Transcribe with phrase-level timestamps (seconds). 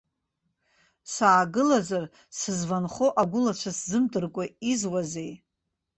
[1.13, 2.05] Саагылазар
[2.37, 5.31] сызванхо агәылацәа сзымдыркәа изуазеи.